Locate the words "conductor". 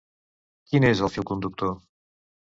1.31-1.75